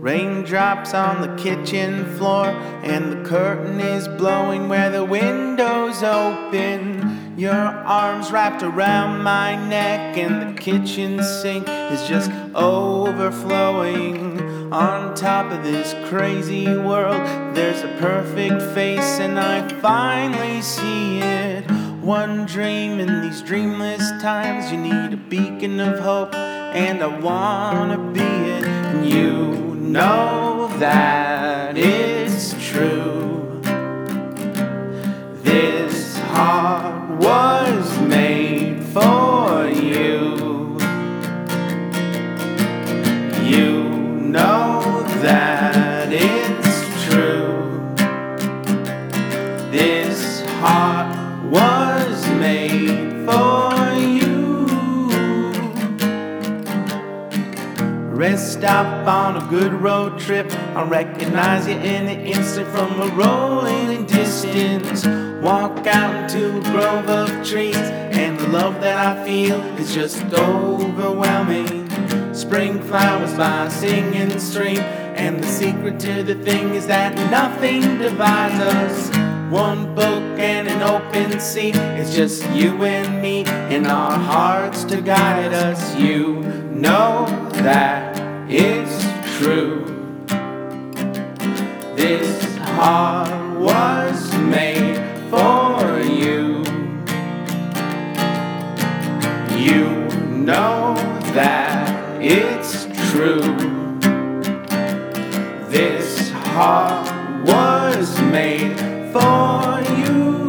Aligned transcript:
Raindrops 0.00 0.94
on 0.94 1.20
the 1.22 1.34
kitchen 1.42 2.04
floor, 2.16 2.46
and 2.84 3.10
the 3.10 3.28
curtain 3.28 3.80
is 3.80 4.06
blowing 4.06 4.68
where 4.68 4.90
the 4.90 5.04
window's 5.04 6.04
open. 6.04 7.34
Your 7.36 7.52
arms 7.52 8.30
wrapped 8.30 8.62
around 8.62 9.24
my 9.24 9.56
neck, 9.68 10.16
and 10.16 10.40
the 10.40 10.60
kitchen 10.60 11.20
sink 11.20 11.68
is 11.68 12.06
just 12.06 12.30
overflowing. 12.54 14.40
On 14.72 15.16
top 15.16 15.50
of 15.50 15.64
this 15.64 15.96
crazy 16.08 16.68
world, 16.68 17.20
there's 17.56 17.82
a 17.82 17.96
perfect 17.98 18.62
face, 18.76 19.18
and 19.18 19.36
I 19.36 19.66
finally 19.80 20.62
see 20.62 21.18
it. 21.18 21.68
One 22.00 22.46
dream 22.46 23.00
in 23.00 23.22
these 23.22 23.42
dreamless 23.42 24.12
times, 24.22 24.70
you 24.70 24.78
need 24.78 25.12
a 25.12 25.16
beacon 25.16 25.80
of 25.80 25.98
hope, 25.98 26.36
and 26.36 27.02
I 27.02 27.08
wanna 27.18 27.98
be 28.12 28.20
it. 28.20 28.64
And 28.64 29.04
you 29.12 29.67
know 29.88 30.68
that 30.78 31.76
it's 31.78 32.52
true. 32.70 33.60
This 35.42 36.18
heart 36.18 37.18
was 37.18 37.98
made 38.00 38.84
for 38.84 39.66
you. 39.66 40.76
You 43.42 43.88
know 44.34 45.04
that 45.22 46.12
it's 46.12 47.04
true. 47.06 47.94
This 49.70 50.42
heart 50.60 51.46
was 51.50 52.28
made 52.28 53.24
for 53.24 53.94
you. 53.98 54.27
Rest 58.18 58.54
stop 58.54 59.06
on 59.06 59.36
a 59.36 59.48
good 59.48 59.72
road 59.72 60.18
trip. 60.18 60.52
I 60.74 60.82
recognize 60.82 61.68
you 61.68 61.74
in 61.74 62.06
the 62.06 62.18
instant 62.18 62.66
from 62.66 63.00
a 63.00 63.06
rolling 63.14 64.06
distance. 64.06 65.06
Walk 65.40 65.86
out 65.86 66.24
into 66.24 66.58
a 66.58 66.60
grove 66.62 67.08
of 67.08 67.28
trees, 67.46 67.76
and 67.76 68.36
the 68.36 68.48
love 68.48 68.80
that 68.80 68.98
I 68.98 69.24
feel 69.24 69.60
is 69.78 69.94
just 69.94 70.20
overwhelming. 70.34 71.88
Spring 72.34 72.82
flowers 72.82 73.34
by 73.34 73.66
a 73.66 73.70
singing 73.70 74.36
stream, 74.40 74.78
and 74.78 75.40
the 75.40 75.46
secret 75.46 76.00
to 76.00 76.24
the 76.24 76.34
thing 76.34 76.74
is 76.74 76.88
that 76.88 77.14
nothing 77.30 77.98
divides 77.98 78.60
us. 78.60 79.16
One 79.48 79.94
book 79.94 80.24
and 80.40 80.66
an 80.66 80.82
open 80.82 81.38
sea. 81.38 81.70
It's 81.70 82.16
just 82.16 82.44
you 82.50 82.82
and 82.82 83.22
me 83.22 83.44
and 83.44 83.86
our 83.86 84.18
hearts 84.18 84.82
to 84.86 85.00
guide 85.00 85.54
us. 85.54 85.94
You 85.94 86.42
know 86.72 87.26
that 87.52 88.07
it's 88.50 89.04
true. 89.36 89.84
This 91.96 92.56
heart 92.56 93.60
was 93.60 94.34
made 94.38 94.96
for 95.28 96.00
you. 96.00 96.64
You 99.54 100.08
know 100.30 100.94
that 101.34 102.22
it's 102.22 102.86
true. 103.10 103.56
This 105.68 106.30
heart 106.30 107.06
was 107.44 108.18
made 108.22 108.78
for 109.12 109.82
you. 110.00 110.48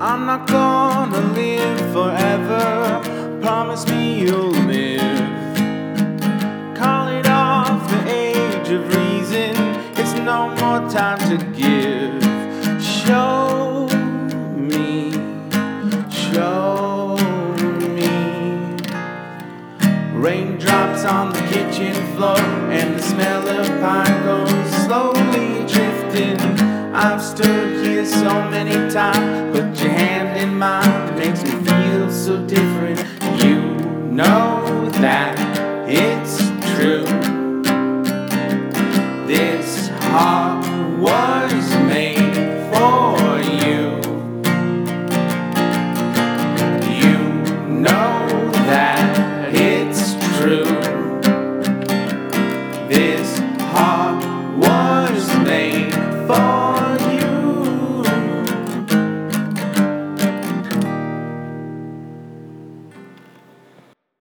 I'm 0.00 0.24
not 0.26 0.46
gonna 0.46 1.20
live 1.32 1.92
forever. 1.92 3.00
Promise 3.42 3.88
me 3.88 4.20
you'll 4.20 4.51
of 8.72 8.88
reason. 8.88 9.54
It's 9.96 10.14
no 10.14 10.48
more 10.48 10.88
time 10.88 11.18
to 11.28 11.36
give. 11.52 12.22
Show 12.82 13.86
me, 14.56 15.12
show 16.10 17.16
me. 17.96 18.76
Raindrops 20.14 21.04
on 21.04 21.32
the 21.32 21.40
kitchen 21.52 21.94
floor, 22.16 22.40
and 22.70 22.98
the 22.98 23.02
smell 23.02 23.46
of 23.46 23.66
pine 23.80 24.22
cones 24.24 24.70
slowly 24.86 25.66
drifting. 25.66 26.40
I've 26.94 27.22
stood 27.22 27.84
here 27.84 28.06
so 28.06 28.32
many 28.48 28.90
times, 28.90 29.54
put 29.54 29.78
your 29.82 29.92
hand 29.92 30.38
in 30.38 30.56
mine, 30.56 31.08
it 31.08 31.18
makes 31.18 31.42
me 31.42 31.50
feel 31.50 32.10
so 32.10 32.46
different. 32.46 32.98
You 33.42 33.60
know 34.10 34.88
that 35.00 35.38
it's 35.88 36.38
true 36.74 37.41
heart 40.12 40.66
was 40.98 41.74
made 41.86 42.34
for 42.70 43.40
you. 43.64 43.82
You 47.00 47.18
know 47.80 48.50
that 48.68 49.54
it's 49.54 50.12
true. 50.36 50.64
This 52.88 53.38
heart 53.72 54.22
was 54.58 55.34
made 55.38 55.94
for 56.26 56.71